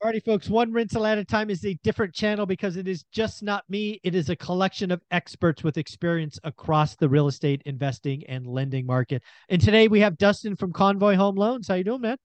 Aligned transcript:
Alrighty, 0.00 0.24
folks. 0.24 0.48
One 0.48 0.72
rental 0.72 1.04
at 1.06 1.18
a 1.18 1.24
time 1.24 1.50
is 1.50 1.64
a 1.64 1.74
different 1.82 2.14
channel 2.14 2.46
because 2.46 2.76
it 2.76 2.86
is 2.86 3.02
just 3.10 3.42
not 3.42 3.64
me. 3.68 4.00
It 4.04 4.14
is 4.14 4.28
a 4.28 4.36
collection 4.36 4.92
of 4.92 5.02
experts 5.10 5.64
with 5.64 5.76
experience 5.76 6.38
across 6.44 6.94
the 6.94 7.08
real 7.08 7.26
estate 7.26 7.62
investing 7.66 8.22
and 8.28 8.46
lending 8.46 8.86
market. 8.86 9.24
And 9.48 9.60
today 9.60 9.88
we 9.88 9.98
have 9.98 10.16
Dustin 10.16 10.54
from 10.54 10.72
Convoy 10.72 11.16
Home 11.16 11.34
Loans. 11.34 11.66
How 11.66 11.74
you 11.74 11.82
doing, 11.82 12.02
man? 12.02 12.16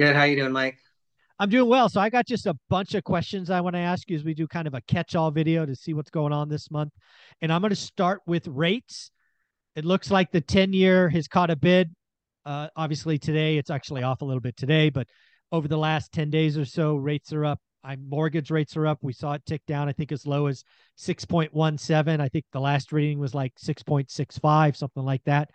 Good. 0.00 0.16
How 0.16 0.24
you 0.24 0.34
doing, 0.34 0.50
Mike? 0.50 0.76
I'm 1.38 1.48
doing 1.48 1.68
well. 1.68 1.88
So 1.88 2.00
I 2.00 2.10
got 2.10 2.26
just 2.26 2.46
a 2.46 2.58
bunch 2.68 2.96
of 2.96 3.04
questions 3.04 3.48
I 3.48 3.60
want 3.60 3.76
to 3.76 3.80
ask 3.80 4.10
you 4.10 4.16
as 4.16 4.24
we 4.24 4.34
do 4.34 4.48
kind 4.48 4.66
of 4.66 4.74
a 4.74 4.80
catch-all 4.80 5.30
video 5.30 5.64
to 5.64 5.76
see 5.76 5.94
what's 5.94 6.10
going 6.10 6.32
on 6.32 6.48
this 6.48 6.68
month. 6.68 6.92
And 7.40 7.52
I'm 7.52 7.60
going 7.60 7.70
to 7.70 7.76
start 7.76 8.22
with 8.26 8.48
rates. 8.48 9.12
It 9.76 9.84
looks 9.84 10.10
like 10.10 10.32
the 10.32 10.42
10-year 10.42 11.10
has 11.10 11.28
caught 11.28 11.50
a 11.50 11.56
bid. 11.56 11.94
Uh, 12.44 12.66
obviously 12.74 13.18
today 13.18 13.56
it's 13.56 13.70
actually 13.70 14.02
off 14.02 14.22
a 14.22 14.24
little 14.24 14.40
bit 14.40 14.56
today, 14.56 14.90
but 14.90 15.06
over 15.52 15.68
the 15.68 15.78
last 15.78 16.12
10 16.12 16.30
days 16.30 16.58
or 16.58 16.64
so, 16.64 16.96
rates 16.96 17.32
are 17.32 17.44
up. 17.44 17.60
I'm 17.84 18.08
mortgage 18.08 18.50
rates 18.50 18.76
are 18.76 18.86
up. 18.86 18.98
We 19.02 19.12
saw 19.12 19.32
it 19.34 19.46
tick 19.46 19.62
down, 19.66 19.88
I 19.88 19.92
think 19.92 20.12
as 20.12 20.26
low 20.26 20.46
as 20.46 20.64
6.17. 20.98 22.20
I 22.20 22.28
think 22.28 22.44
the 22.52 22.60
last 22.60 22.92
reading 22.92 23.18
was 23.18 23.34
like 23.34 23.54
6.65, 23.56 24.76
something 24.76 25.04
like 25.04 25.22
that. 25.24 25.50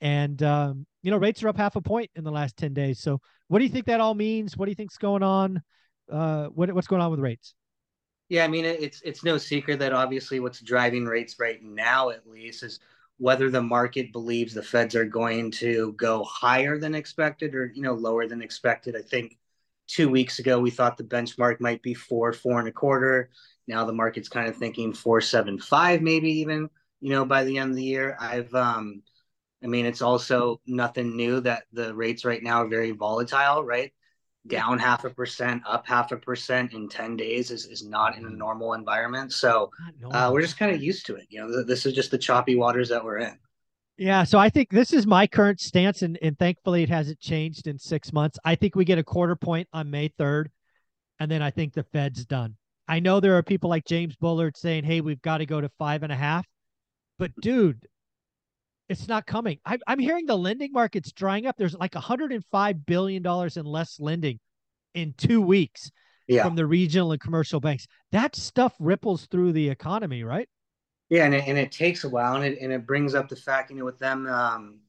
And 0.00 0.42
um, 0.42 0.86
you 1.02 1.10
know, 1.10 1.16
rates 1.16 1.42
are 1.42 1.48
up 1.48 1.56
half 1.56 1.76
a 1.76 1.80
point 1.80 2.10
in 2.14 2.24
the 2.24 2.30
last 2.30 2.56
10 2.56 2.74
days. 2.74 3.00
So 3.00 3.20
what 3.48 3.58
do 3.58 3.64
you 3.64 3.70
think 3.70 3.86
that 3.86 4.00
all 4.00 4.14
means? 4.14 4.56
What 4.56 4.66
do 4.66 4.70
you 4.70 4.76
think's 4.76 4.98
going 4.98 5.22
on? 5.22 5.62
Uh, 6.10 6.46
what 6.46 6.72
what's 6.72 6.86
going 6.86 7.02
on 7.02 7.10
with 7.10 7.20
rates? 7.20 7.54
Yeah, 8.28 8.44
I 8.44 8.48
mean 8.48 8.64
it's 8.64 9.00
it's 9.02 9.22
no 9.22 9.38
secret 9.38 9.78
that 9.78 9.92
obviously 9.92 10.40
what's 10.40 10.60
driving 10.60 11.04
rates 11.04 11.36
right 11.38 11.62
now 11.62 12.10
at 12.10 12.26
least 12.26 12.62
is 12.62 12.80
whether 13.18 13.50
the 13.50 13.62
market 13.62 14.12
believes 14.12 14.54
the 14.54 14.62
feds 14.62 14.94
are 14.94 15.04
going 15.04 15.50
to 15.50 15.92
go 15.92 16.22
higher 16.24 16.78
than 16.78 16.94
expected 16.94 17.54
or 17.54 17.72
you 17.74 17.82
know 17.82 17.94
lower 17.94 18.26
than 18.26 18.42
expected. 18.42 18.96
I 18.96 19.02
think 19.02 19.38
two 19.86 20.08
weeks 20.08 20.38
ago 20.38 20.58
we 20.58 20.70
thought 20.70 20.96
the 20.96 21.04
benchmark 21.04 21.60
might 21.60 21.82
be 21.82 21.94
four 21.94 22.32
four 22.32 22.58
and 22.58 22.68
a 22.68 22.72
quarter. 22.72 23.30
Now 23.66 23.84
the 23.84 23.92
market's 23.92 24.28
kind 24.28 24.48
of 24.48 24.56
thinking 24.56 24.92
four 24.92 25.20
seven 25.20 25.58
five 25.58 26.02
maybe 26.02 26.30
even 26.40 26.68
you 27.00 27.10
know 27.10 27.24
by 27.24 27.44
the 27.44 27.58
end 27.58 27.70
of 27.70 27.76
the 27.76 27.84
year. 27.84 28.16
I've 28.20 28.54
um 28.54 29.02
i 29.64 29.66
mean 29.66 29.86
it's 29.86 30.02
also 30.02 30.60
nothing 30.66 31.16
new 31.16 31.40
that 31.40 31.64
the 31.72 31.94
rates 31.94 32.24
right 32.24 32.42
now 32.42 32.62
are 32.62 32.68
very 32.68 32.90
volatile 32.90 33.64
right 33.64 33.92
down 34.48 34.78
half 34.78 35.04
a 35.04 35.10
percent, 35.10 35.62
up 35.66 35.86
half 35.86 36.12
a 36.12 36.16
percent 36.16 36.72
in 36.72 36.88
10 36.88 37.16
days 37.16 37.50
is, 37.50 37.66
is 37.66 37.84
not 37.84 38.16
in 38.16 38.26
a 38.26 38.30
normal 38.30 38.74
environment. 38.74 39.32
So 39.32 39.70
uh, 40.10 40.30
we're 40.32 40.42
just 40.42 40.58
kind 40.58 40.74
of 40.74 40.82
used 40.82 41.06
to 41.06 41.16
it. 41.16 41.26
You 41.28 41.40
know, 41.40 41.52
th- 41.52 41.66
this 41.66 41.86
is 41.86 41.94
just 41.94 42.10
the 42.10 42.18
choppy 42.18 42.56
waters 42.56 42.88
that 42.88 43.04
we're 43.04 43.18
in. 43.18 43.38
Yeah. 43.96 44.24
So 44.24 44.38
I 44.38 44.50
think 44.50 44.70
this 44.70 44.92
is 44.92 45.06
my 45.06 45.26
current 45.26 45.60
stance, 45.60 46.02
and, 46.02 46.18
and 46.20 46.38
thankfully 46.38 46.82
it 46.82 46.88
hasn't 46.88 47.20
changed 47.20 47.66
in 47.66 47.78
six 47.78 48.12
months. 48.12 48.38
I 48.44 48.54
think 48.54 48.74
we 48.74 48.84
get 48.84 48.98
a 48.98 49.04
quarter 49.04 49.36
point 49.36 49.68
on 49.72 49.90
May 49.90 50.10
3rd, 50.10 50.46
and 51.18 51.30
then 51.30 51.42
I 51.42 51.50
think 51.50 51.72
the 51.72 51.84
Fed's 51.84 52.24
done. 52.26 52.56
I 52.88 53.00
know 53.00 53.20
there 53.20 53.36
are 53.36 53.42
people 53.42 53.70
like 53.70 53.84
James 53.84 54.14
Bullard 54.16 54.56
saying, 54.56 54.84
hey, 54.84 55.00
we've 55.00 55.22
got 55.22 55.38
to 55.38 55.46
go 55.46 55.60
to 55.60 55.70
five 55.78 56.02
and 56.02 56.12
a 56.12 56.16
half. 56.16 56.46
But 57.18 57.32
dude, 57.40 57.86
it's 58.88 59.08
not 59.08 59.26
coming. 59.26 59.58
I, 59.64 59.78
am 59.86 59.98
hearing 59.98 60.26
the 60.26 60.36
lending 60.36 60.72
market's 60.72 61.12
drying 61.12 61.46
up. 61.46 61.56
There's 61.56 61.74
like 61.74 61.94
105 61.94 62.86
billion 62.86 63.22
dollars 63.22 63.56
in 63.56 63.64
less 63.64 63.98
lending 63.98 64.38
in 64.94 65.14
two 65.16 65.40
weeks 65.40 65.90
yeah. 66.28 66.44
from 66.44 66.54
the 66.54 66.66
regional 66.66 67.12
and 67.12 67.20
commercial 67.20 67.60
banks. 67.60 67.86
That 68.12 68.36
stuff 68.36 68.74
ripples 68.78 69.26
through 69.26 69.52
the 69.52 69.68
economy, 69.68 70.24
right? 70.24 70.48
Yeah, 71.08 71.24
and 71.24 71.34
it, 71.34 71.44
and 71.46 71.56
it 71.56 71.70
takes 71.70 72.04
a 72.04 72.08
while, 72.08 72.36
and 72.36 72.44
it 72.44 72.58
and 72.60 72.72
it 72.72 72.84
brings 72.84 73.14
up 73.14 73.28
the 73.28 73.36
fact, 73.36 73.70
you 73.70 73.76
know, 73.76 73.84
with 73.84 73.98
them, 73.98 74.26
um, 74.26 74.80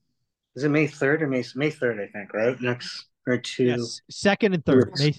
is 0.56 0.64
it 0.64 0.70
May 0.70 0.88
third 0.88 1.22
or 1.22 1.28
May 1.28 1.44
May 1.56 1.70
third? 1.70 2.00
I 2.00 2.08
think 2.08 2.34
right 2.34 2.60
next 2.60 3.06
or 3.28 3.38
two. 3.38 3.66
Yes, 3.66 4.02
second 4.10 4.54
and 4.56 4.66
third. 4.66 4.94
May, 4.98 5.14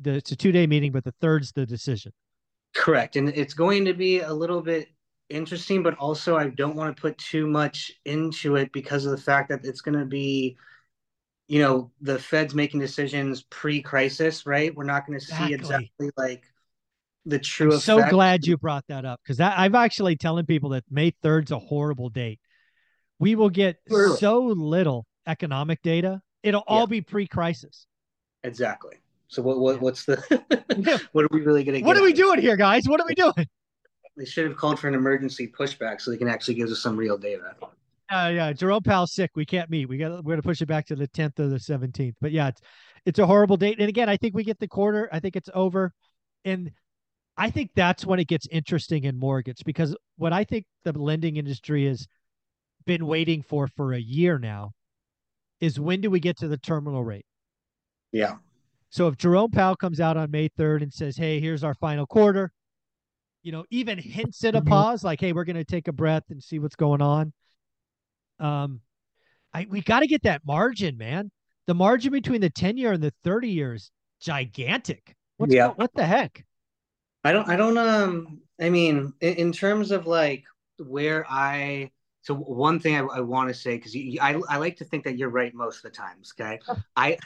the, 0.00 0.12
it's 0.12 0.32
a 0.32 0.36
two 0.36 0.52
day 0.52 0.66
meeting, 0.66 0.92
but 0.92 1.04
the 1.04 1.14
third's 1.22 1.52
the 1.52 1.64
decision. 1.64 2.12
Correct, 2.74 3.16
and 3.16 3.30
it's 3.30 3.54
going 3.54 3.86
to 3.86 3.94
be 3.94 4.20
a 4.20 4.32
little 4.32 4.60
bit 4.60 4.88
interesting, 5.32 5.82
but 5.82 5.94
also 5.94 6.36
I 6.36 6.48
don't 6.48 6.76
want 6.76 6.94
to 6.96 7.00
put 7.00 7.18
too 7.18 7.46
much 7.46 7.92
into 8.04 8.56
it 8.56 8.72
because 8.72 9.04
of 9.04 9.10
the 9.10 9.22
fact 9.22 9.48
that 9.48 9.64
it's 9.64 9.80
going 9.80 9.98
to 9.98 10.04
be, 10.04 10.56
you 11.48 11.60
know, 11.60 11.90
the 12.00 12.18
Fed's 12.18 12.54
making 12.54 12.80
decisions 12.80 13.42
pre-crisis, 13.50 14.46
right? 14.46 14.74
We're 14.74 14.84
not 14.84 15.06
going 15.06 15.18
to 15.18 15.24
see 15.24 15.54
exactly 15.54 16.10
like 16.16 16.44
the 17.26 17.38
true. 17.38 17.72
I'm 17.72 17.80
so 17.80 18.08
glad 18.08 18.46
you 18.46 18.56
brought 18.56 18.84
that 18.88 19.04
up 19.04 19.20
because 19.22 19.40
I'm 19.40 19.74
actually 19.74 20.16
telling 20.16 20.46
people 20.46 20.70
that 20.70 20.84
May 20.90 21.12
3rd's 21.24 21.50
a 21.50 21.58
horrible 21.58 22.08
date. 22.08 22.40
We 23.18 23.34
will 23.34 23.50
get 23.50 23.76
so 24.18 24.40
little 24.40 25.06
economic 25.26 25.82
data. 25.82 26.20
It'll 26.42 26.64
all 26.66 26.80
yeah. 26.80 26.86
be 26.86 27.00
pre-crisis. 27.02 27.86
Exactly. 28.42 28.96
So 29.28 29.40
what, 29.40 29.58
what 29.60 29.80
what's 29.80 30.04
the 30.04 30.16
what 31.12 31.24
are 31.24 31.28
we 31.30 31.40
really 31.40 31.64
going 31.64 31.80
to? 31.80 31.86
What 31.86 31.96
are 31.96 32.02
we 32.02 32.12
doing 32.12 32.40
here, 32.40 32.56
guys? 32.56 32.86
What 32.86 33.00
are 33.00 33.06
we 33.06 33.14
doing? 33.14 33.46
They 34.16 34.24
should 34.24 34.46
have 34.46 34.56
called 34.56 34.78
for 34.78 34.88
an 34.88 34.94
emergency 34.94 35.48
pushback 35.48 36.00
so 36.00 36.10
they 36.10 36.18
can 36.18 36.28
actually 36.28 36.54
give 36.54 36.68
us 36.68 36.80
some 36.82 36.96
real 36.96 37.16
data. 37.16 37.54
Uh, 38.10 38.30
yeah, 38.34 38.52
Jerome 38.52 38.82
Powell's 38.82 39.14
sick. 39.14 39.30
We 39.34 39.46
can't 39.46 39.70
meet. 39.70 39.88
We 39.88 39.96
got 39.96 40.22
we're 40.22 40.34
gonna 40.34 40.42
push 40.42 40.60
it 40.60 40.66
back 40.66 40.86
to 40.86 40.96
the 40.96 41.08
10th 41.08 41.38
or 41.40 41.48
the 41.48 41.56
17th. 41.56 42.14
But 42.20 42.32
yeah, 42.32 42.48
it's 42.48 42.60
it's 43.06 43.18
a 43.18 43.26
horrible 43.26 43.56
date. 43.56 43.78
And 43.80 43.88
again, 43.88 44.08
I 44.08 44.18
think 44.18 44.34
we 44.34 44.44
get 44.44 44.58
the 44.58 44.68
quarter. 44.68 45.08
I 45.10 45.18
think 45.20 45.34
it's 45.34 45.48
over, 45.54 45.92
and 46.44 46.72
I 47.38 47.50
think 47.50 47.70
that's 47.74 48.04
when 48.04 48.20
it 48.20 48.28
gets 48.28 48.46
interesting 48.48 49.04
in 49.04 49.18
mortgage 49.18 49.64
because 49.64 49.96
what 50.16 50.32
I 50.34 50.44
think 50.44 50.66
the 50.84 50.92
lending 50.92 51.36
industry 51.36 51.86
has 51.86 52.06
been 52.84 53.06
waiting 53.06 53.42
for 53.42 53.66
for 53.66 53.94
a 53.94 54.00
year 54.00 54.38
now 54.38 54.72
is 55.60 55.80
when 55.80 56.00
do 56.02 56.10
we 56.10 56.20
get 56.20 56.36
to 56.38 56.48
the 56.48 56.58
terminal 56.58 57.04
rate? 57.04 57.24
Yeah. 58.10 58.36
So 58.90 59.08
if 59.08 59.16
Jerome 59.16 59.50
Powell 59.50 59.76
comes 59.76 60.00
out 60.00 60.18
on 60.18 60.30
May 60.30 60.50
3rd 60.50 60.82
and 60.82 60.92
says, 60.92 61.16
"Hey, 61.16 61.40
here's 61.40 61.64
our 61.64 61.74
final 61.74 62.06
quarter," 62.06 62.52
you 63.42 63.52
know, 63.52 63.64
even 63.70 63.98
hints 63.98 64.44
at 64.44 64.54
a 64.54 64.60
mm-hmm. 64.60 64.68
pause, 64.68 65.04
like, 65.04 65.20
hey, 65.20 65.32
we're 65.32 65.44
going 65.44 65.56
to 65.56 65.64
take 65.64 65.88
a 65.88 65.92
breath 65.92 66.24
and 66.30 66.42
see 66.42 66.58
what's 66.58 66.76
going 66.76 67.02
on. 67.02 67.32
Um, 68.38 68.80
I 69.52 69.66
we 69.68 69.80
got 69.80 70.00
to 70.00 70.06
get 70.06 70.22
that 70.22 70.42
margin, 70.46 70.96
man. 70.96 71.30
The 71.66 71.74
margin 71.74 72.12
between 72.12 72.40
the 72.40 72.50
10 72.50 72.76
year 72.76 72.92
and 72.92 73.02
the 73.02 73.12
30 73.24 73.48
years 73.48 73.90
gigantic. 74.20 75.14
What's 75.36 75.54
yeah. 75.54 75.68
what 75.68 75.92
the 75.94 76.04
heck? 76.04 76.44
I 77.24 77.32
don't 77.32 77.48
I 77.48 77.56
don't 77.56 77.78
um 77.78 78.40
I 78.60 78.70
mean 78.70 79.12
in, 79.20 79.34
in 79.34 79.52
terms 79.52 79.90
of 79.90 80.06
like 80.06 80.44
where 80.78 81.24
I 81.28 81.90
so 82.22 82.34
one 82.34 82.78
thing 82.78 82.96
I, 82.96 83.00
I 83.00 83.20
want 83.20 83.48
to 83.48 83.54
say 83.54 83.76
because 83.76 83.94
I 84.20 84.40
I 84.48 84.56
like 84.56 84.76
to 84.78 84.84
think 84.84 85.04
that 85.04 85.18
you're 85.18 85.28
right 85.28 85.54
most 85.54 85.84
of 85.84 85.90
the 85.90 85.96
times. 85.96 86.32
Okay, 86.38 86.58
I 86.96 87.18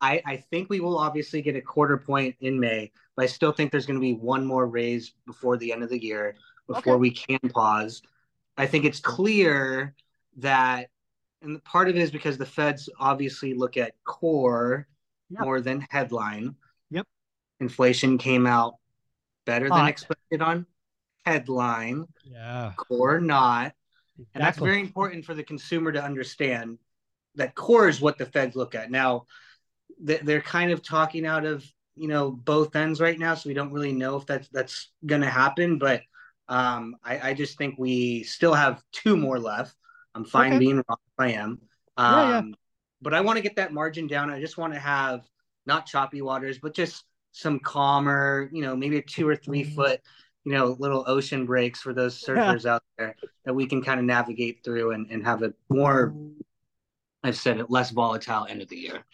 I 0.00 0.22
I 0.24 0.36
think 0.50 0.70
we 0.70 0.80
will 0.80 0.98
obviously 0.98 1.42
get 1.42 1.56
a 1.56 1.60
quarter 1.60 1.96
point 1.96 2.36
in 2.40 2.58
May, 2.58 2.92
but 3.16 3.24
I 3.24 3.26
still 3.26 3.52
think 3.52 3.70
there's 3.70 3.86
going 3.86 3.98
to 3.98 4.00
be 4.00 4.14
one 4.14 4.44
more 4.44 4.66
raise 4.66 5.12
before 5.26 5.56
the 5.56 5.72
end 5.72 5.82
of 5.82 5.90
the 5.90 6.02
year 6.02 6.36
before 6.66 6.94
okay. 6.94 7.00
we 7.00 7.10
can 7.10 7.40
pause. 7.50 8.02
I 8.56 8.66
think 8.66 8.84
it's 8.84 9.00
clear 9.00 9.94
that, 10.38 10.90
and 11.42 11.62
part 11.64 11.88
of 11.88 11.96
it 11.96 12.02
is 12.02 12.10
because 12.10 12.38
the 12.38 12.46
Feds 12.46 12.88
obviously 12.98 13.54
look 13.54 13.76
at 13.76 13.92
core 14.04 14.86
yep. 15.30 15.42
more 15.42 15.60
than 15.60 15.86
headline. 15.90 16.54
Yep. 16.90 17.06
Inflation 17.60 18.18
came 18.18 18.46
out 18.46 18.74
better 19.46 19.68
than 19.68 19.86
expected 19.86 20.42
on 20.42 20.66
headline. 21.24 22.06
Yeah. 22.24 22.72
Core 22.76 23.20
not. 23.20 23.72
Exactly. 24.18 24.26
And 24.34 24.44
that's 24.44 24.58
very 24.58 24.80
important 24.80 25.24
for 25.24 25.34
the 25.34 25.44
consumer 25.44 25.92
to 25.92 26.02
understand 26.02 26.78
that 27.36 27.54
core 27.54 27.88
is 27.88 28.00
what 28.00 28.18
the 28.18 28.26
feds 28.26 28.56
look 28.56 28.74
at. 28.74 28.90
Now, 28.90 29.26
they're 30.00 30.40
kind 30.40 30.70
of 30.70 30.82
talking 30.82 31.26
out 31.26 31.44
of 31.44 31.64
you 31.94 32.08
know 32.08 32.30
both 32.30 32.76
ends 32.76 33.00
right 33.00 33.18
now, 33.18 33.34
so 33.34 33.48
we 33.48 33.54
don't 33.54 33.72
really 33.72 33.92
know 33.92 34.16
if 34.16 34.26
that's 34.26 34.48
that's 34.48 34.90
going 35.04 35.22
to 35.22 35.30
happen. 35.30 35.78
But 35.78 36.02
um, 36.48 36.96
I, 37.04 37.30
I, 37.30 37.34
just 37.34 37.58
think 37.58 37.74
we 37.78 38.22
still 38.22 38.54
have 38.54 38.82
two 38.90 39.16
more 39.16 39.38
left. 39.38 39.74
I'm 40.14 40.24
fine 40.24 40.52
okay. 40.52 40.58
being 40.58 40.76
wrong 40.76 40.98
if 41.06 41.18
I 41.18 41.32
am. 41.32 41.60
Um, 41.96 42.14
yeah, 42.14 42.30
yeah. 42.30 42.42
But 43.02 43.14
I 43.14 43.20
want 43.20 43.36
to 43.36 43.42
get 43.42 43.56
that 43.56 43.72
margin 43.72 44.06
down. 44.06 44.30
I 44.30 44.40
just 44.40 44.56
want 44.56 44.72
to 44.72 44.78
have 44.78 45.28
not 45.66 45.84
choppy 45.84 46.22
waters, 46.22 46.58
but 46.58 46.74
just 46.74 47.04
some 47.32 47.58
calmer, 47.58 48.48
you 48.50 48.62
know, 48.62 48.74
maybe 48.74 48.96
a 48.96 49.02
two 49.02 49.28
or 49.28 49.36
three 49.36 49.62
mm-hmm. 49.62 49.74
foot 49.74 50.00
you 50.48 50.54
know 50.54 50.76
little 50.78 51.04
ocean 51.06 51.44
breaks 51.44 51.82
for 51.82 51.92
those 51.92 52.22
surfers 52.22 52.64
yeah. 52.64 52.74
out 52.74 52.82
there 52.96 53.14
that 53.44 53.52
we 53.52 53.66
can 53.66 53.82
kind 53.82 54.00
of 54.00 54.06
navigate 54.06 54.64
through 54.64 54.92
and, 54.92 55.10
and 55.10 55.22
have 55.22 55.42
a 55.42 55.52
more 55.68 56.14
i've 57.22 57.36
said 57.36 57.58
it 57.58 57.70
less 57.70 57.90
volatile 57.90 58.46
end 58.48 58.62
of 58.62 58.68
the 58.68 58.76
year 58.76 59.04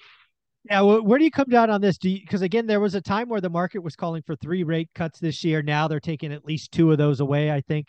yeah 0.64 0.80
well, 0.80 1.02
where 1.02 1.18
do 1.18 1.24
you 1.24 1.30
come 1.30 1.48
down 1.48 1.70
on 1.70 1.80
this 1.80 1.98
do 1.98 2.12
because 2.12 2.42
again 2.42 2.66
there 2.66 2.80
was 2.80 2.94
a 2.94 3.00
time 3.00 3.28
where 3.28 3.40
the 3.40 3.50
market 3.50 3.80
was 3.80 3.96
calling 3.96 4.22
for 4.22 4.36
three 4.36 4.64
rate 4.64 4.90
cuts 4.94 5.18
this 5.18 5.44
year 5.44 5.62
now 5.62 5.88
they're 5.88 6.00
taking 6.00 6.32
at 6.32 6.44
least 6.44 6.72
two 6.72 6.90
of 6.92 6.98
those 6.98 7.20
away 7.20 7.50
i 7.50 7.60
think 7.60 7.88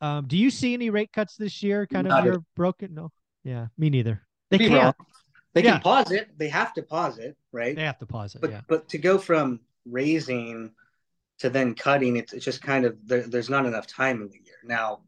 um, 0.00 0.26
do 0.26 0.36
you 0.36 0.50
see 0.50 0.74
any 0.74 0.90
rate 0.90 1.12
cuts 1.12 1.36
this 1.36 1.62
year 1.62 1.86
kind 1.86 2.08
Not 2.08 2.20
of 2.20 2.24
you're 2.24 2.44
broken 2.56 2.94
no 2.94 3.10
yeah 3.44 3.66
me 3.78 3.88
neither 3.88 4.22
they 4.50 4.58
can't 4.58 4.72
wrong. 4.72 4.94
they 5.54 5.62
yeah. 5.62 5.72
can 5.72 5.80
pause 5.80 6.10
it 6.10 6.36
they 6.36 6.48
have 6.48 6.74
to 6.74 6.82
pause 6.82 7.18
it 7.18 7.36
right 7.52 7.76
they 7.76 7.84
have 7.84 7.98
to 7.98 8.06
pause 8.06 8.34
it 8.34 8.40
but 8.40 8.50
yeah. 8.50 8.60
but 8.68 8.88
to 8.88 8.98
go 8.98 9.18
from 9.18 9.60
raising 9.86 10.72
to 11.42 11.50
then 11.50 11.74
cutting, 11.74 12.16
it's, 12.16 12.32
it's 12.32 12.44
just 12.44 12.62
kind 12.62 12.84
of 12.84 12.96
there, 13.04 13.22
there's 13.22 13.50
not 13.50 13.66
enough 13.66 13.86
time 13.88 14.22
in 14.22 14.28
the 14.28 14.40
year. 14.44 14.54
Now, 14.64 15.00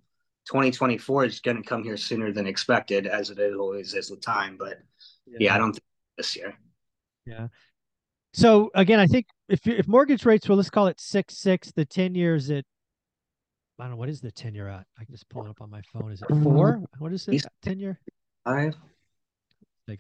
2024 0.46 1.26
is 1.26 1.38
going 1.38 1.56
to 1.56 1.62
come 1.62 1.84
here 1.84 1.96
sooner 1.96 2.32
than 2.32 2.48
expected, 2.48 3.06
as 3.06 3.30
it 3.30 3.38
always 3.54 3.94
is 3.94 4.10
with 4.10 4.20
time. 4.20 4.56
But 4.58 4.80
yeah, 5.26 5.36
yeah 5.38 5.54
I 5.54 5.58
don't 5.58 5.72
think 5.72 5.84
this 6.16 6.34
year. 6.34 6.54
Yeah. 7.26 7.48
So 8.32 8.70
again, 8.74 8.98
I 8.98 9.06
think 9.06 9.26
if 9.48 9.66
if 9.66 9.86
mortgage 9.86 10.24
rates 10.26 10.48
were 10.48 10.56
let's 10.56 10.70
call 10.70 10.88
it 10.88 11.00
six 11.00 11.38
six, 11.38 11.70
the 11.72 11.84
ten 11.84 12.14
years 12.14 12.50
at 12.50 12.64
I 13.78 13.84
don't 13.84 13.92
know 13.92 13.96
what 13.96 14.08
is 14.08 14.20
the 14.20 14.32
ten 14.32 14.54
year 14.54 14.68
at. 14.68 14.86
I 14.98 15.04
can 15.04 15.14
just 15.14 15.28
pull 15.28 15.46
it 15.46 15.48
up 15.48 15.60
on 15.60 15.70
my 15.70 15.80
phone. 15.92 16.12
Is 16.12 16.22
it 16.22 16.30
um, 16.30 16.42
four? 16.42 16.82
What 16.98 17.12
is 17.12 17.28
it? 17.28 17.44
Ten 17.62 17.78
year? 17.78 17.98
Five. 18.44 18.74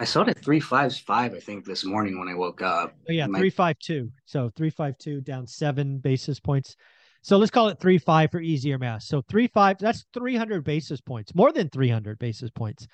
I 0.00 0.04
saw 0.04 0.22
it 0.22 0.28
at 0.28 0.38
three 0.38 0.60
fives 0.60 0.98
five. 0.98 1.34
I 1.34 1.40
think 1.40 1.64
this 1.64 1.84
morning 1.84 2.18
when 2.18 2.28
I 2.28 2.34
woke 2.34 2.62
up. 2.62 2.94
Oh 3.08 3.12
yeah, 3.12 3.26
three 3.26 3.50
five 3.50 3.78
two. 3.78 4.10
So 4.24 4.50
three 4.56 4.70
five 4.70 4.96
two 4.98 5.20
down 5.20 5.46
seven 5.46 5.98
basis 5.98 6.40
points. 6.40 6.76
So 7.22 7.36
let's 7.36 7.50
call 7.50 7.68
it 7.68 7.78
three 7.80 7.98
five 7.98 8.30
for 8.30 8.40
easier 8.40 8.78
math. 8.78 9.02
So 9.02 9.22
three 9.28 9.46
five. 9.46 9.78
That's 9.78 10.04
three 10.14 10.36
hundred 10.36 10.64
basis 10.64 11.00
points, 11.00 11.34
more 11.34 11.52
than 11.52 11.68
three 11.68 11.90
hundred 11.90 12.18
basis 12.18 12.50
points. 12.50 12.86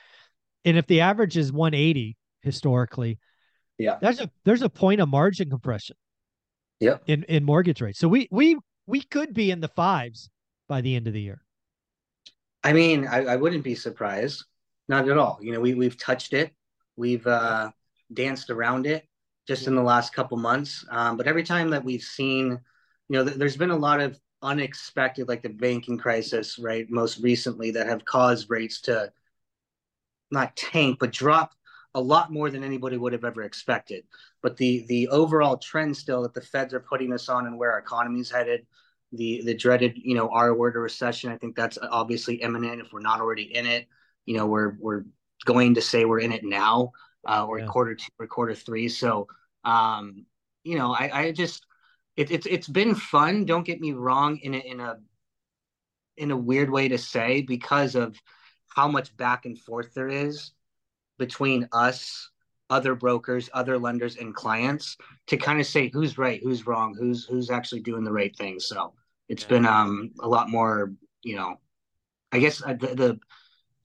And 0.65 0.77
if 0.77 0.87
the 0.87 1.01
average 1.01 1.37
is 1.37 1.53
one 1.53 1.75
eighty 1.75 2.17
historically, 2.43 3.19
yeah, 3.81 3.99
there's 4.01 4.21
a 4.21 4.31
there's 4.45 4.63
a 4.63 4.69
point 4.69 5.01
of 5.01 5.09
margin 5.09 5.51
compression. 5.51 5.97
Yeah. 6.81 6.99
In 7.07 7.25
in 7.25 7.45
mortgage 7.45 7.81
rates, 7.81 7.99
so 7.99 8.09
we 8.09 8.29
we 8.31 8.57
we 8.87 9.03
could 9.03 9.35
be 9.35 9.51
in 9.51 9.61
the 9.61 9.69
fives 9.69 10.31
by 10.69 10.81
the 10.81 10.97
end 10.97 11.07
of 11.07 11.13
the 11.13 11.21
year. 11.21 11.43
I 12.63 12.73
mean, 12.73 13.07
I, 13.07 13.25
I 13.25 13.37
wouldn't 13.37 13.65
be 13.65 13.75
surprised. 13.75 14.45
Not 14.89 15.09
at 15.09 15.19
all. 15.19 15.39
You 15.43 15.53
know, 15.53 15.61
we 15.61 15.75
we've 15.75 15.99
touched 15.99 16.33
it 16.33 16.53
We've 17.01 17.27
uh, 17.27 17.71
danced 18.13 18.51
around 18.51 18.87
it 18.87 19.09
just 19.49 19.67
in 19.67 19.75
the 19.75 19.83
last 19.83 20.13
couple 20.13 20.37
months. 20.37 20.85
Um, 20.91 21.17
but 21.17 21.27
every 21.27 21.43
time 21.43 21.71
that 21.71 21.83
we've 21.83 22.03
seen, 22.03 22.51
you 23.09 23.17
know, 23.17 23.25
th- 23.25 23.39
there's 23.39 23.57
been 23.57 23.71
a 23.71 23.77
lot 23.77 24.01
of 24.01 24.21
unexpected, 24.43 25.27
like 25.27 25.43
the 25.43 25.49
banking 25.49 25.97
crisis, 25.97 26.59
right? 26.59 26.89
Most 26.91 27.19
recently, 27.21 27.71
that 27.73 27.87
have 27.87 28.05
caused 28.05 28.51
rates 28.51 28.83
to 28.83 29.11
not 30.31 30.55
tank, 30.57 30.99
but 31.01 31.11
drop 31.11 31.55
a 31.95 32.01
lot 32.01 32.33
more 32.33 32.51
than 32.51 32.63
anybody 32.63 32.97
would 32.97 33.13
have 33.13 33.25
ever 33.25 33.43
expected. 33.43 34.05
But 34.43 34.57
the 34.57 34.85
the 34.89 35.09
overall 35.09 35.57
trend 35.57 35.97
still 35.97 36.23
that 36.23 36.35
the 36.35 36.41
Feds 36.41 36.75
are 36.75 36.81
putting 36.81 37.13
us 37.13 37.29
on 37.29 37.47
and 37.47 37.59
where 37.59 37.73
our 37.73 37.79
economy 37.79 38.21
is 38.21 38.31
headed, 38.31 38.67
the 39.13 39.43
the 39.45 39.55
dreaded, 39.55 39.97
you 39.97 40.15
know, 40.15 40.29
R 40.29 40.55
word 40.55 40.77
of 40.77 40.83
recession, 40.83 41.33
I 41.33 41.37
think 41.37 41.57
that's 41.57 41.79
obviously 41.83 42.37
imminent 42.37 42.81
if 42.81 42.93
we're 42.93 43.01
not 43.01 43.21
already 43.21 43.55
in 43.55 43.67
it. 43.67 43.89
You 44.25 44.37
know, 44.37 44.47
we're 44.47 44.77
we're 44.79 45.05
going 45.45 45.75
to 45.75 45.83
say 45.83 46.05
we're 46.05 46.21
in 46.21 46.33
it 46.33 46.45
now 46.45 46.93
uh, 47.27 47.47
or 47.47 47.61
yeah. 47.61 47.67
quarter 47.67 47.95
two 47.95 48.11
or 48.19 48.27
quarter 48.27 48.55
three. 48.55 48.89
So, 48.89 49.27
um, 49.65 50.27
you 50.63 50.79
know, 50.79 50.93
I, 50.93 51.11
I 51.13 51.33
just 51.33 51.67
it, 52.17 52.31
it's 52.31 52.47
it's 52.47 52.69
been 52.69 52.95
fun. 52.95 53.47
Don't 53.47 53.67
get 53.67 53.81
me 53.81 53.93
wrong 53.93 54.39
in 54.39 54.55
a, 54.55 54.59
in 54.59 54.81
a 54.81 54.99
in 56.17 56.31
a 56.31 56.37
weird 56.37 56.71
way 56.71 56.89
to 56.89 56.99
say 56.99 57.43
because 57.43 57.95
of 57.95 58.17
how 58.69 58.87
much 58.87 59.17
back 59.17 59.47
and 59.47 59.59
forth 59.59 59.95
there 59.95 60.09
is 60.09 60.53
between 61.21 61.69
us 61.73 62.31
other 62.71 62.95
brokers 62.97 63.49
other 63.53 63.79
lenders 63.79 64.17
and 64.17 64.35
clients 64.35 64.97
to 65.27 65.37
kind 65.37 65.61
of 65.61 65.67
say 65.67 65.89
who's 65.93 66.19
right 66.19 66.41
who's 66.43 66.67
wrong 66.67 66.97
who's 66.99 67.25
who's 67.27 67.51
actually 67.51 67.81
doing 67.81 68.03
the 68.03 68.13
right 68.13 68.35
thing 68.37 68.59
so 68.59 68.93
it's 69.29 69.43
yeah. 69.45 69.49
been 69.49 69.67
um 69.67 70.11
a 70.21 70.29
lot 70.29 70.49
more 70.49 70.93
you 71.23 71.37
know 71.37 71.61
i 72.33 72.39
guess 72.39 72.63
uh, 72.63 72.73
the, 72.75 72.95
the 72.95 73.21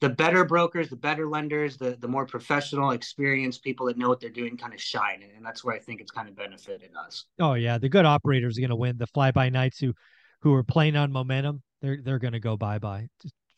the 0.00 0.10
better 0.10 0.44
brokers, 0.44 0.90
the 0.90 0.96
better 0.96 1.26
lenders, 1.26 1.78
the 1.78 1.96
the 2.00 2.08
more 2.08 2.26
professional, 2.26 2.90
experienced 2.90 3.64
people 3.64 3.86
that 3.86 3.96
know 3.96 4.08
what 4.08 4.20
they're 4.20 4.28
doing 4.28 4.56
kind 4.56 4.74
of 4.74 4.80
shine, 4.80 5.22
and 5.34 5.44
that's 5.44 5.64
where 5.64 5.74
I 5.74 5.78
think 5.78 6.00
it's 6.00 6.10
kind 6.10 6.28
of 6.28 6.36
benefited 6.36 6.90
us. 7.06 7.24
Oh 7.40 7.54
yeah, 7.54 7.78
the 7.78 7.88
good 7.88 8.04
operators 8.04 8.58
are 8.58 8.60
going 8.60 8.70
to 8.70 8.76
win. 8.76 8.98
The 8.98 9.06
fly 9.06 9.30
by 9.30 9.48
nights 9.48 9.78
who 9.78 9.94
who 10.42 10.52
are 10.52 10.62
playing 10.62 10.96
on 10.96 11.12
momentum, 11.12 11.62
they're 11.80 11.98
they're 12.02 12.18
going 12.18 12.34
to 12.34 12.40
go 12.40 12.56
bye 12.58 12.78
bye. 12.78 13.08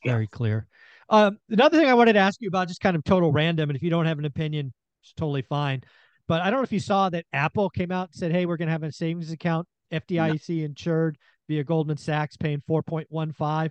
Very 0.04 0.22
yeah. 0.22 0.28
clear. 0.30 0.66
Um, 1.10 1.38
another 1.48 1.78
thing 1.78 1.88
I 1.88 1.94
wanted 1.94 2.14
to 2.14 2.18
ask 2.18 2.40
you 2.40 2.48
about, 2.48 2.68
just 2.68 2.80
kind 2.80 2.96
of 2.96 3.04
total 3.04 3.32
random, 3.32 3.70
and 3.70 3.76
if 3.76 3.82
you 3.82 3.90
don't 3.90 4.06
have 4.06 4.18
an 4.18 4.24
opinion, 4.24 4.72
it's 5.02 5.12
totally 5.14 5.42
fine. 5.42 5.82
But 6.26 6.42
I 6.42 6.50
don't 6.50 6.60
know 6.60 6.64
if 6.64 6.72
you 6.72 6.80
saw 6.80 7.08
that 7.10 7.24
Apple 7.32 7.70
came 7.70 7.90
out 7.90 8.08
and 8.08 8.14
said, 8.14 8.32
"Hey, 8.32 8.44
we're 8.44 8.58
going 8.58 8.66
to 8.66 8.72
have 8.72 8.82
a 8.82 8.92
savings 8.92 9.32
account, 9.32 9.66
FDIC 9.90 10.64
insured 10.64 11.16
via 11.48 11.64
Goldman 11.64 11.96
Sachs, 11.96 12.36
paying 12.36 12.62
4.15." 12.68 13.70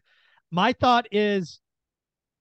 My 0.49 0.73
thought 0.73 1.05
is 1.11 1.59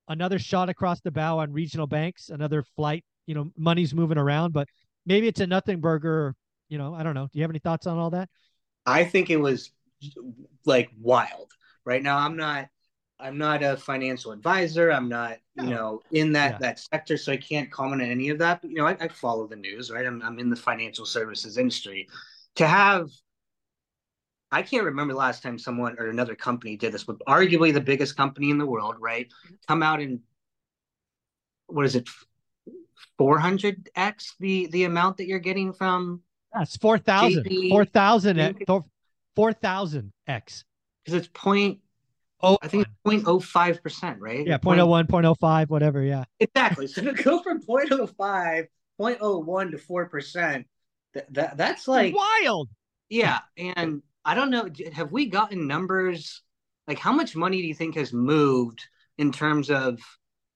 another 0.08 0.38
shot 0.38 0.68
across 0.68 1.00
the 1.00 1.10
bow 1.10 1.40
on 1.40 1.52
regional 1.52 1.86
banks, 1.86 2.30
another 2.30 2.62
flight. 2.76 3.04
You 3.26 3.34
know, 3.34 3.50
money's 3.56 3.92
moving 3.92 4.18
around, 4.18 4.52
but 4.52 4.68
maybe 5.04 5.26
it's 5.26 5.40
a 5.40 5.46
nothing 5.46 5.80
burger. 5.80 6.34
You 6.68 6.78
know, 6.78 6.94
I 6.94 7.02
don't 7.02 7.14
know. 7.14 7.24
Do 7.24 7.38
you 7.38 7.42
have 7.42 7.50
any 7.50 7.58
thoughts 7.58 7.86
on 7.86 7.98
all 7.98 8.10
that? 8.10 8.28
I 8.86 9.04
think 9.04 9.30
it 9.30 9.36
was 9.36 9.70
like 10.64 10.90
wild. 10.98 11.52
Right 11.84 12.02
now, 12.02 12.18
I'm 12.18 12.36
not. 12.36 12.68
I'm 13.18 13.38
not 13.38 13.62
a 13.62 13.76
financial 13.76 14.32
advisor. 14.32 14.92
I'm 14.92 15.08
not, 15.08 15.38
no. 15.56 15.64
you 15.64 15.70
know, 15.70 16.02
in 16.10 16.32
that 16.32 16.52
yeah. 16.52 16.58
that 16.58 16.78
sector, 16.78 17.16
so 17.16 17.32
I 17.32 17.36
can't 17.38 17.70
comment 17.70 18.02
on 18.02 18.08
any 18.08 18.28
of 18.28 18.38
that. 18.38 18.60
But 18.60 18.70
you 18.70 18.76
know, 18.76 18.86
I, 18.86 18.96
I 19.00 19.08
follow 19.08 19.46
the 19.46 19.56
news, 19.56 19.90
right? 19.90 20.06
I'm 20.06 20.20
I'm 20.22 20.38
in 20.38 20.50
the 20.50 20.56
financial 20.56 21.06
services 21.06 21.56
industry. 21.56 22.08
To 22.56 22.66
have 22.66 23.08
I 24.52 24.62
can't 24.62 24.84
remember 24.84 25.14
the 25.14 25.18
last 25.18 25.42
time 25.42 25.58
someone 25.58 25.96
or 25.98 26.08
another 26.08 26.34
company 26.34 26.76
did 26.76 26.92
this, 26.92 27.04
but 27.04 27.18
arguably 27.26 27.72
the 27.72 27.80
biggest 27.80 28.16
company 28.16 28.50
in 28.50 28.58
the 28.58 28.66
world, 28.66 28.96
right? 29.00 29.30
Come 29.66 29.82
out 29.82 30.00
and 30.00 30.20
what 31.66 31.84
is 31.84 31.96
it, 31.96 32.08
four 33.18 33.38
hundred 33.38 33.88
x 33.96 34.34
the 34.38 34.66
the 34.68 34.84
amount 34.84 35.16
that 35.16 35.26
you're 35.26 35.38
getting 35.38 35.72
from? 35.72 36.22
That's 36.52 36.76
four 36.76 36.98
thousand. 36.98 37.46
Four 37.70 37.84
thousand. 37.84 38.64
Four 39.34 39.52
thousand 39.52 40.12
x. 40.26 40.64
Because 41.04 41.20
it's 41.20 41.30
point. 41.34 41.80
Oh, 42.42 42.58
I 42.62 42.68
think 42.68 42.86
it's 42.86 43.24
0.05 43.24 43.82
percent, 43.82 44.20
right? 44.20 44.46
Yeah, 44.46 44.58
0.01, 44.58 45.06
0.05, 45.06 45.68
whatever. 45.68 46.02
Yeah, 46.02 46.24
exactly. 46.38 46.86
So 46.86 47.02
to 47.02 47.12
go 47.12 47.42
from 47.42 47.62
0.05, 47.62 48.66
0.01 49.00 49.70
to 49.70 49.78
four 49.78 50.06
percent, 50.08 50.66
that, 51.14 51.32
that 51.32 51.56
that's 51.56 51.88
like 51.88 52.14
wild. 52.14 52.68
Yeah, 53.08 53.38
and 53.56 54.02
I 54.24 54.34
don't 54.34 54.50
know. 54.50 54.68
Have 54.92 55.12
we 55.12 55.26
gotten 55.26 55.66
numbers? 55.66 56.42
Like, 56.86 56.98
how 56.98 57.12
much 57.12 57.34
money 57.34 57.62
do 57.62 57.68
you 57.68 57.74
think 57.74 57.96
has 57.96 58.12
moved 58.12 58.86
in 59.18 59.32
terms 59.32 59.70
of 59.70 59.98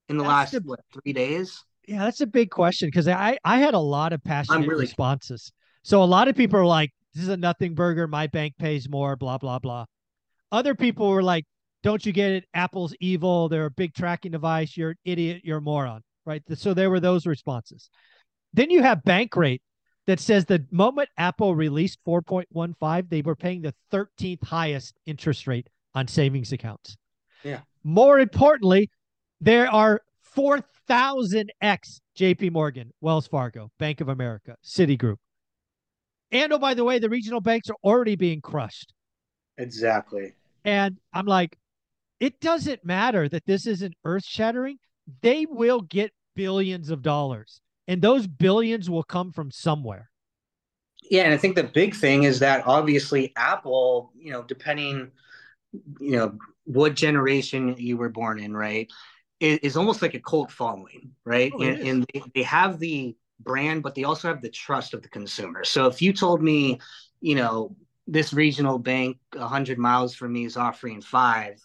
in 0.07 0.17
the 0.17 0.23
that's 0.23 0.29
last 0.29 0.51
the, 0.51 0.61
what 0.61 0.81
three 0.93 1.13
days? 1.13 1.63
Yeah, 1.87 2.05
that's 2.05 2.21
a 2.21 2.27
big 2.27 2.51
question 2.51 2.87
because 2.87 3.07
I 3.07 3.39
I 3.43 3.57
had 3.57 3.73
a 3.73 3.79
lot 3.79 4.13
of 4.13 4.23
passionate 4.23 4.67
really, 4.67 4.81
responses. 4.81 5.51
So 5.83 6.03
a 6.03 6.05
lot 6.05 6.27
of 6.27 6.35
people 6.35 6.59
are 6.59 6.65
like, 6.65 6.91
"This 7.15 7.23
is 7.23 7.29
a 7.29 7.37
nothing 7.37 7.73
burger. 7.73 8.07
My 8.07 8.27
bank 8.27 8.53
pays 8.59 8.87
more." 8.87 9.15
Blah 9.15 9.39
blah 9.39 9.57
blah. 9.57 9.85
Other 10.51 10.75
people 10.75 11.09
were 11.09 11.23
like, 11.23 11.45
"Don't 11.83 12.05
you 12.05 12.11
get 12.11 12.31
it? 12.31 12.45
Apple's 12.53 12.95
evil. 12.99 13.49
They're 13.49 13.65
a 13.65 13.71
big 13.71 13.93
tracking 13.93 14.31
device. 14.31 14.75
You're 14.77 14.91
an 14.91 14.97
idiot. 15.05 15.41
You're 15.43 15.57
a 15.57 15.61
moron." 15.61 16.01
Right. 16.25 16.43
So 16.55 16.73
there 16.73 16.89
were 16.89 16.99
those 16.99 17.25
responses. 17.25 17.89
Then 18.53 18.69
you 18.69 18.83
have 18.83 19.03
Bankrate, 19.03 19.61
that 20.07 20.19
says 20.19 20.45
the 20.45 20.65
moment 20.71 21.09
Apple 21.17 21.55
released 21.55 21.99
4.15, 22.05 23.09
they 23.09 23.21
were 23.21 23.35
paying 23.35 23.61
the 23.61 23.73
13th 23.91 24.43
highest 24.43 24.95
interest 25.05 25.47
rate 25.47 25.69
on 25.93 26.07
savings 26.07 26.51
accounts. 26.51 26.97
Yeah. 27.43 27.61
More 27.83 28.19
importantly, 28.19 28.89
there 29.39 29.69
are 29.71 30.01
4,000x 30.35 32.01
JP 32.17 32.51
Morgan, 32.51 32.91
Wells 33.01 33.27
Fargo, 33.27 33.71
Bank 33.79 34.01
of 34.01 34.09
America, 34.09 34.55
Citigroup. 34.63 35.17
And 36.31 36.53
oh, 36.53 36.57
by 36.57 36.73
the 36.73 36.83
way, 36.83 36.99
the 36.99 37.09
regional 37.09 37.41
banks 37.41 37.69
are 37.69 37.77
already 37.83 38.15
being 38.15 38.41
crushed. 38.41 38.93
Exactly. 39.57 40.33
And 40.63 40.97
I'm 41.13 41.25
like, 41.25 41.57
it 42.21 42.39
doesn't 42.39 42.85
matter 42.85 43.27
that 43.27 43.45
this 43.45 43.67
isn't 43.67 43.95
earth 44.05 44.23
shattering. 44.23 44.77
They 45.21 45.45
will 45.45 45.81
get 45.81 46.13
billions 46.35 46.89
of 46.89 47.01
dollars 47.01 47.59
and 47.87 48.01
those 48.01 48.27
billions 48.27 48.89
will 48.89 49.03
come 49.03 49.31
from 49.31 49.51
somewhere. 49.51 50.09
Yeah, 51.09 51.23
and 51.23 51.33
I 51.33 51.37
think 51.37 51.55
the 51.55 51.63
big 51.63 51.95
thing 51.95 52.23
is 52.23 52.39
that 52.39 52.65
obviously 52.67 53.33
Apple, 53.35 54.13
you 54.15 54.31
know, 54.31 54.43
depending, 54.43 55.11
you 55.99 56.11
know, 56.11 56.37
what 56.65 56.95
generation 56.95 57.75
you 57.77 57.97
were 57.97 58.07
born 58.07 58.39
in, 58.39 58.55
right, 58.55 58.89
is, 59.39 59.75
almost 59.75 60.03
like 60.03 60.13
a 60.13 60.19
cult 60.19 60.51
following, 60.51 61.11
right? 61.25 61.51
Oh, 61.55 61.63
and, 61.63 61.79
and 61.79 62.05
they, 62.13 62.21
they 62.35 62.43
have 62.43 62.79
the 62.79 63.15
brand, 63.39 63.81
but 63.81 63.95
they 63.95 64.03
also 64.03 64.27
have 64.27 64.43
the 64.43 64.49
trust 64.49 64.93
of 64.93 65.01
the 65.01 65.09
consumer. 65.09 65.63
So 65.63 65.87
if 65.87 66.01
you 66.03 66.13
told 66.13 66.43
me, 66.43 66.79
you 67.19 67.33
know, 67.33 67.75
this 68.07 68.31
regional 68.31 68.77
bank 68.77 69.17
100 69.33 69.79
miles 69.79 70.13
from 70.13 70.33
me 70.33 70.45
is 70.45 70.55
offering 70.55 71.01
five, 71.01 71.59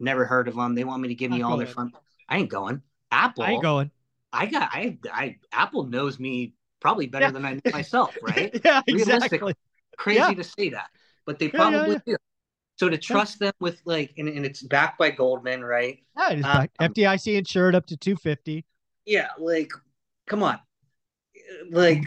never 0.00 0.24
heard 0.24 0.48
of 0.48 0.56
them. 0.56 0.74
They 0.74 0.84
want 0.84 1.02
me 1.02 1.08
to 1.08 1.14
give 1.14 1.30
me 1.30 1.42
all 1.42 1.56
their 1.56 1.66
fun. 1.66 1.92
I 2.28 2.38
ain't 2.38 2.48
going. 2.48 2.82
Apple. 3.10 3.44
I 3.44 3.52
ain't 3.52 3.62
going. 3.62 3.90
I 4.32 4.46
got 4.46 4.70
I 4.72 4.98
I 5.12 5.36
Apple 5.52 5.84
knows 5.84 6.18
me 6.18 6.54
probably 6.80 7.06
better 7.06 7.26
yeah. 7.26 7.30
than 7.32 7.44
I 7.44 7.54
know 7.54 7.60
myself, 7.72 8.16
right? 8.22 8.58
yeah, 8.64 8.82
exactly. 8.86 9.54
Crazy 9.96 10.18
yeah. 10.18 10.34
to 10.34 10.44
say 10.44 10.70
that, 10.70 10.88
but 11.26 11.38
they 11.38 11.48
probably 11.48 12.00
do. 12.06 12.16
So 12.76 12.88
to 12.88 12.96
trust 12.96 13.38
them 13.38 13.52
with 13.60 13.82
like, 13.84 14.14
and, 14.16 14.26
and 14.28 14.46
it's 14.46 14.62
backed 14.62 14.98
by 14.98 15.10
Goldman, 15.10 15.62
right? 15.62 15.98
Yeah, 16.16 16.30
it 16.30 16.38
is 16.38 16.44
um, 16.46 16.68
FDIC 16.80 17.36
insured 17.36 17.74
up 17.74 17.86
to 17.86 17.96
two 17.96 18.16
fifty. 18.16 18.64
Yeah, 19.04 19.28
like, 19.38 19.70
come 20.26 20.42
on, 20.42 20.58
like, 21.70 22.04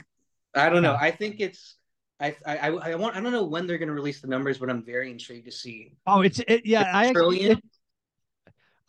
I 0.56 0.70
don't 0.70 0.82
know. 0.82 0.96
I 1.00 1.12
think 1.12 1.40
it's. 1.40 1.76
I, 2.20 2.36
I 2.46 2.70
I 2.70 2.96
want 2.96 3.18
I 3.18 3.22
don't 3.22 3.34
know 3.34 3.44
when 3.44 3.68
they're 3.68 3.78
going 3.78 3.90
to 3.90 3.94
release 3.94 4.22
the 4.22 4.28
numbers, 4.28 4.58
but 4.58 4.70
I'm 4.70 4.84
very 4.84 5.12
intrigued 5.12 5.46
to 5.46 5.52
see. 5.52 5.92
Oh, 6.08 6.22
it's 6.22 6.40
it, 6.48 6.66
yeah. 6.66 6.90
I 6.94 7.08
actually, 7.08 7.42
it, 7.42 7.60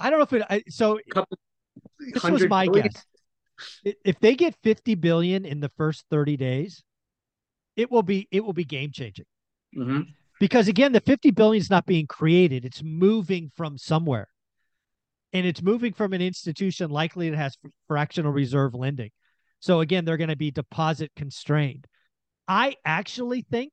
I 0.05 0.11
don't 0.11 0.19
know 0.19 0.25
if 0.25 0.33
it. 0.35 0.43
I, 0.51 0.63
so 0.69 1.01
Couple, 1.11 1.39
this 1.99 2.23
was 2.23 2.47
my 2.47 2.67
billion. 2.67 2.89
guess 2.89 3.07
if 4.05 4.21
they 4.21 4.35
get 4.35 4.55
50 4.63 4.97
billion 4.97 5.47
in 5.47 5.61
the 5.61 5.71
first 5.79 6.05
30 6.11 6.37
days, 6.37 6.83
it 7.75 7.91
will 7.91 8.03
be 8.03 8.29
it 8.31 8.45
will 8.45 8.53
be 8.53 8.67
game 8.67 8.91
changing. 8.93 9.25
Mm-hmm. 9.75 10.01
Because 10.41 10.69
again, 10.69 10.93
the 10.93 11.01
50 11.01 11.31
billion 11.31 11.59
is 11.59 11.71
not 11.71 11.87
being 11.87 12.07
created; 12.07 12.67
it's 12.67 12.83
moving 12.83 13.51
from 13.57 13.79
somewhere, 13.79 14.29
and 15.33 15.47
it's 15.47 15.63
moving 15.63 15.95
from 15.95 16.13
an 16.13 16.21
institution 16.21 16.91
likely 16.91 17.31
that 17.31 17.37
has 17.39 17.57
fractional 17.89 18.31
reserve 18.31 18.75
lending. 18.75 19.11
So 19.61 19.81
again, 19.81 20.05
they're 20.05 20.19
going 20.19 20.29
to 20.29 20.37
be 20.37 20.51
deposit 20.51 21.13
constrained. 21.17 21.87
I 22.47 22.77
actually 22.85 23.41
think 23.51 23.73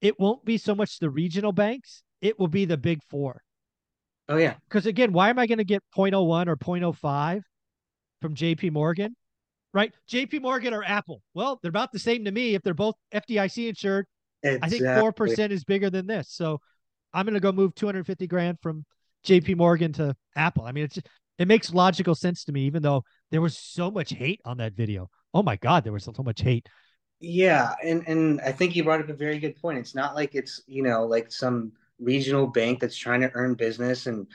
it 0.00 0.18
won't 0.18 0.46
be 0.46 0.56
so 0.56 0.74
much 0.74 0.98
the 0.98 1.10
regional 1.10 1.52
banks; 1.52 2.02
it 2.22 2.38
will 2.38 2.48
be 2.48 2.64
the 2.64 2.78
big 2.78 3.00
four. 3.10 3.42
Oh 4.30 4.36
yeah. 4.36 4.54
Because 4.68 4.86
again, 4.86 5.12
why 5.12 5.28
am 5.28 5.38
I 5.38 5.46
going 5.46 5.58
to 5.58 5.64
get 5.64 5.82
0.01 5.94 6.46
or 6.46 6.56
0.05 6.56 7.42
from 8.22 8.34
JP 8.34 8.72
Morgan? 8.72 9.16
Right? 9.74 9.92
JP 10.10 10.42
Morgan 10.42 10.72
or 10.72 10.84
Apple. 10.84 11.20
Well, 11.34 11.58
they're 11.60 11.68
about 11.68 11.92
the 11.92 11.98
same 11.98 12.24
to 12.24 12.30
me 12.30 12.54
if 12.54 12.62
they're 12.62 12.72
both 12.72 12.94
FDIC 13.12 13.68
insured. 13.68 14.06
Exactly. 14.42 14.86
I 14.86 15.02
think 15.02 15.16
4% 15.16 15.50
is 15.50 15.64
bigger 15.64 15.90
than 15.90 16.06
this. 16.06 16.30
So 16.30 16.60
I'm 17.12 17.26
going 17.26 17.34
to 17.34 17.40
go 17.40 17.52
move 17.52 17.74
250 17.74 18.26
grand 18.28 18.58
from 18.62 18.84
JP 19.26 19.56
Morgan 19.56 19.92
to 19.94 20.14
Apple. 20.36 20.64
I 20.64 20.72
mean, 20.72 20.84
it's 20.84 20.98
it 21.38 21.48
makes 21.48 21.72
logical 21.72 22.14
sense 22.14 22.44
to 22.44 22.52
me, 22.52 22.62
even 22.62 22.82
though 22.82 23.02
there 23.30 23.40
was 23.40 23.58
so 23.58 23.90
much 23.90 24.12
hate 24.12 24.40
on 24.44 24.58
that 24.58 24.74
video. 24.74 25.08
Oh 25.34 25.42
my 25.42 25.56
God, 25.56 25.84
there 25.84 25.92
was 25.92 26.04
so 26.04 26.22
much 26.22 26.40
hate. 26.42 26.68
Yeah, 27.18 27.74
and 27.84 28.06
and 28.06 28.40
I 28.40 28.52
think 28.52 28.76
you 28.76 28.84
brought 28.84 29.00
up 29.00 29.08
a 29.08 29.14
very 29.14 29.38
good 29.38 29.56
point. 29.56 29.78
It's 29.78 29.94
not 29.94 30.14
like 30.14 30.34
it's 30.34 30.62
you 30.66 30.82
know 30.82 31.04
like 31.04 31.32
some 31.32 31.72
regional 32.00 32.46
bank 32.46 32.80
that's 32.80 32.96
trying 32.96 33.20
to 33.20 33.30
earn 33.34 33.54
business 33.54 34.06
and 34.06 34.26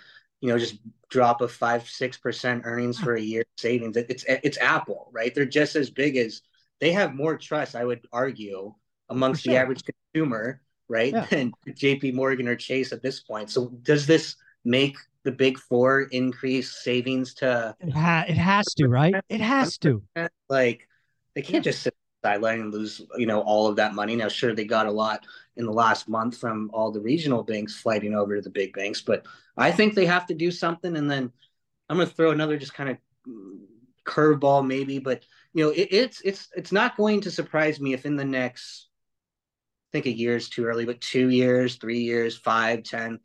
you 0.41 0.49
know 0.49 0.57
just 0.57 0.77
drop 1.09 1.41
a 1.41 1.47
five 1.47 1.87
six 1.87 2.17
percent 2.17 2.63
earnings 2.65 2.99
for 2.99 3.15
a 3.15 3.21
year 3.21 3.43
savings 3.57 3.97
it's 3.97 4.25
it's 4.27 4.57
apple 4.59 5.09
right 5.11 5.33
they're 5.33 5.45
just 5.45 5.75
as 5.75 5.89
big 5.89 6.17
as 6.17 6.41
they 6.79 6.91
have 6.91 7.15
more 7.15 7.37
trust 7.37 7.75
i 7.75 7.83
would 7.83 8.05
argue 8.11 8.73
amongst 9.09 9.43
sure. 9.43 9.53
the 9.53 9.59
average 9.59 9.81
consumer 9.83 10.61
right 10.87 11.13
yeah. 11.13 11.25
than 11.25 11.51
jp 11.69 12.13
morgan 12.13 12.47
or 12.47 12.55
chase 12.55 12.91
at 12.91 13.01
this 13.01 13.21
point 13.21 13.49
so 13.49 13.69
does 13.81 14.05
this 14.05 14.35
make 14.63 14.97
the 15.23 15.31
big 15.31 15.57
four 15.57 16.01
increase 16.11 16.83
savings 16.83 17.33
to 17.33 17.75
it, 17.79 17.93
ha- 17.93 18.25
it 18.27 18.37
has 18.37 18.65
to 18.75 18.87
right 18.87 19.15
it 19.29 19.41
has 19.41 19.77
to 19.77 20.03
like 20.49 20.87
they 21.33 21.41
can't 21.41 21.63
just 21.63 21.81
sit 21.81 21.95
sideline 22.25 22.59
and 22.61 22.73
lose, 22.73 23.01
you 23.17 23.27
know, 23.27 23.41
all 23.41 23.67
of 23.67 23.75
that 23.75 23.93
money. 23.93 24.15
Now, 24.15 24.29
sure, 24.29 24.53
they 24.55 24.65
got 24.65 24.87
a 24.87 24.97
lot 25.05 25.19
in 25.57 25.65
the 25.65 25.79
last 25.83 26.09
month 26.09 26.37
from 26.37 26.71
all 26.73 26.91
the 26.91 27.05
regional 27.11 27.43
banks 27.43 27.75
flighting 27.83 28.15
over 28.15 28.35
to 28.35 28.41
the 28.41 28.57
big 28.59 28.73
banks, 28.73 29.01
but 29.01 29.25
I 29.57 29.71
think 29.71 29.93
they 29.93 30.07
have 30.07 30.25
to 30.27 30.33
do 30.45 30.49
something. 30.51 30.95
And 30.97 31.09
then 31.11 31.31
I'm 31.87 31.97
going 31.97 32.09
to 32.09 32.15
throw 32.15 32.31
another 32.31 32.57
just 32.57 32.73
kind 32.73 32.89
of 32.89 32.97
curveball, 34.05 34.65
maybe, 34.65 34.99
but 34.99 35.23
you 35.53 35.63
know, 35.63 35.71
it, 35.71 35.87
it's 35.91 36.21
it's 36.29 36.49
it's 36.59 36.71
not 36.71 36.97
going 36.97 37.21
to 37.21 37.31
surprise 37.31 37.79
me 37.79 37.93
if 37.93 38.05
in 38.05 38.15
the 38.17 38.25
next, 38.25 38.87
I 39.87 39.89
think 39.91 40.05
a 40.07 40.17
year 40.17 40.35
is 40.35 40.49
too 40.49 40.65
early, 40.65 40.85
but 40.85 40.99
two 40.99 41.29
years, 41.29 41.75
three 41.75 42.01
years, 42.01 42.35
five, 42.37 42.83
ten. 42.83 43.19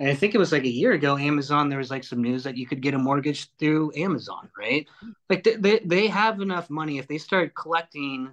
And 0.00 0.08
I 0.08 0.14
think 0.14 0.34
it 0.34 0.38
was 0.38 0.50
like 0.50 0.64
a 0.64 0.68
year 0.68 0.92
ago, 0.92 1.18
Amazon, 1.18 1.68
there 1.68 1.78
was 1.78 1.90
like 1.90 2.04
some 2.04 2.22
news 2.22 2.42
that 2.44 2.56
you 2.56 2.66
could 2.66 2.80
get 2.80 2.94
a 2.94 2.98
mortgage 2.98 3.48
through 3.58 3.92
Amazon, 3.94 4.48
right? 4.58 4.88
Like 5.28 5.44
they, 5.44 5.56
they, 5.56 5.78
they 5.80 6.06
have 6.06 6.40
enough 6.40 6.70
money. 6.70 6.96
If 6.96 7.06
they 7.06 7.18
start 7.18 7.54
collecting 7.54 8.30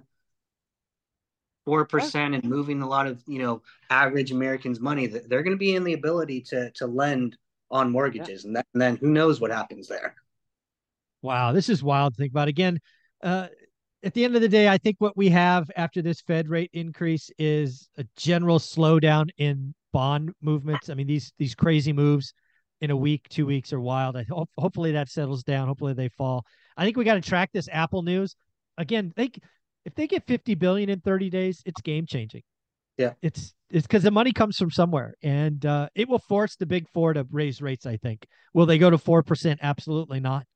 4% 1.68 2.34
and 2.34 2.42
moving 2.44 2.80
a 2.80 2.88
lot 2.88 3.06
of, 3.06 3.22
you 3.26 3.38
know, 3.38 3.60
average 3.90 4.32
Americans' 4.32 4.80
money, 4.80 5.08
they're 5.08 5.42
going 5.42 5.54
to 5.54 5.58
be 5.58 5.74
in 5.74 5.84
the 5.84 5.92
ability 5.92 6.40
to, 6.48 6.70
to 6.70 6.86
lend 6.86 7.36
on 7.70 7.90
mortgages. 7.90 8.44
Yeah. 8.44 8.48
And, 8.48 8.56
that, 8.56 8.66
and 8.72 8.80
then 8.80 8.96
who 8.96 9.10
knows 9.10 9.38
what 9.38 9.50
happens 9.50 9.88
there. 9.88 10.14
Wow. 11.20 11.52
This 11.52 11.68
is 11.68 11.82
wild 11.82 12.14
to 12.14 12.18
think 12.18 12.32
about. 12.32 12.48
Again, 12.48 12.80
uh, 13.22 13.48
at 14.02 14.14
the 14.14 14.24
end 14.24 14.34
of 14.36 14.40
the 14.40 14.48
day, 14.48 14.68
I 14.68 14.78
think 14.78 14.96
what 15.00 15.18
we 15.18 15.28
have 15.28 15.70
after 15.76 16.00
this 16.00 16.22
Fed 16.22 16.48
rate 16.48 16.70
increase 16.72 17.30
is 17.38 17.90
a 17.98 18.06
general 18.16 18.58
slowdown 18.58 19.28
in 19.36 19.74
bond 19.98 20.30
movements. 20.40 20.90
I 20.90 20.94
mean, 20.94 21.08
these 21.08 21.32
these 21.40 21.56
crazy 21.56 21.92
moves 21.92 22.32
in 22.80 22.92
a 22.92 22.96
week, 22.96 23.28
two 23.28 23.46
weeks 23.46 23.72
are 23.72 23.80
wild. 23.80 24.16
I 24.16 24.22
hope 24.22 24.48
hopefully 24.56 24.92
that 24.92 25.08
settles 25.08 25.42
down. 25.42 25.66
Hopefully 25.66 25.92
they 25.92 26.08
fall. 26.10 26.46
I 26.76 26.84
think 26.84 26.96
we 26.96 27.02
got 27.04 27.14
to 27.14 27.20
track 27.20 27.50
this 27.52 27.68
Apple 27.72 28.02
news. 28.02 28.36
Again, 28.76 29.12
they 29.16 29.32
if 29.84 29.96
they 29.96 30.06
get 30.06 30.24
50 30.28 30.54
billion 30.54 30.88
in 30.88 31.00
30 31.00 31.30
days, 31.30 31.62
it's 31.66 31.80
game 31.80 32.06
changing. 32.06 32.42
Yeah. 32.96 33.14
It's 33.22 33.52
it's 33.70 33.88
because 33.88 34.04
the 34.04 34.12
money 34.12 34.30
comes 34.30 34.56
from 34.56 34.70
somewhere 34.70 35.16
and 35.20 35.66
uh, 35.66 35.88
it 35.96 36.08
will 36.08 36.20
force 36.20 36.54
the 36.54 36.66
big 36.66 36.88
four 36.94 37.12
to 37.12 37.26
raise 37.32 37.60
rates, 37.60 37.84
I 37.84 37.96
think. 37.96 38.24
Will 38.54 38.66
they 38.66 38.78
go 38.78 38.90
to 38.90 38.98
four 38.98 39.24
percent? 39.24 39.58
Absolutely 39.64 40.20
not. 40.20 40.46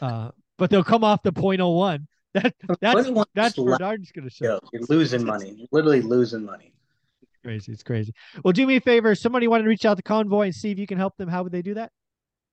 Uh, 0.00 0.30
but 0.58 0.70
they'll 0.70 0.84
come 0.84 1.02
off 1.02 1.22
the 1.24 1.32
0.01. 1.32 2.06
That 2.34 2.54
that's 2.80 3.10
that's 3.34 3.54
for 3.56 3.78
darn's 3.78 4.12
gonna 4.12 4.30
show. 4.30 4.60
You're 4.72 4.82
losing 4.90 5.24
money. 5.24 5.54
You're 5.56 5.68
literally 5.72 6.02
losing 6.02 6.44
money 6.44 6.72
crazy. 7.46 7.72
It's 7.72 7.82
crazy. 7.82 8.12
Well, 8.42 8.52
do 8.52 8.66
me 8.66 8.76
a 8.76 8.80
favor. 8.80 9.14
Somebody 9.14 9.46
wanted 9.46 9.62
to 9.64 9.68
reach 9.68 9.84
out 9.84 9.96
to 9.96 10.02
Convoy 10.02 10.46
and 10.46 10.54
see 10.54 10.72
if 10.72 10.78
you 10.78 10.86
can 10.86 10.98
help 10.98 11.16
them. 11.16 11.28
How 11.28 11.42
would 11.42 11.52
they 11.52 11.62
do 11.62 11.74
that? 11.74 11.92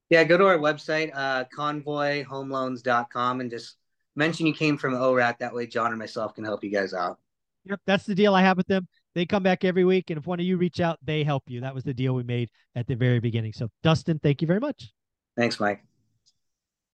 Yeah, 0.09 0.23
go 0.23 0.37
to 0.37 0.45
our 0.45 0.59
website, 0.59 1.11
uh, 1.15 1.45
convoyhomeloans.com, 1.55 3.41
and 3.41 3.49
just 3.49 3.77
mention 4.15 4.45
you 4.45 4.53
came 4.53 4.77
from 4.77 4.93
ORAC. 4.93 5.39
That 5.39 5.53
way, 5.53 5.65
John 5.65 5.91
or 5.91 5.95
myself 5.95 6.35
can 6.35 6.43
help 6.43 6.63
you 6.63 6.69
guys 6.69 6.93
out. 6.93 7.17
Yep, 7.65 7.79
that's 7.87 8.05
the 8.05 8.13
deal 8.13 8.35
I 8.35 8.41
have 8.41 8.57
with 8.57 8.67
them. 8.67 8.87
They 9.15 9.25
come 9.25 9.41
back 9.41 9.63
every 9.63 9.85
week, 9.85 10.09
and 10.09 10.19
if 10.19 10.27
one 10.27 10.39
of 10.39 10.45
you 10.45 10.57
reach 10.57 10.79
out, 10.79 10.99
they 11.03 11.23
help 11.23 11.43
you. 11.47 11.61
That 11.61 11.73
was 11.73 11.83
the 11.83 11.93
deal 11.93 12.13
we 12.13 12.23
made 12.23 12.49
at 12.75 12.85
the 12.85 12.95
very 12.95 13.19
beginning. 13.19 13.53
So, 13.53 13.69
Dustin, 13.81 14.19
thank 14.19 14.41
you 14.41 14.47
very 14.47 14.59
much. 14.59 14.91
Thanks, 15.35 15.59
Mike. 15.59 15.83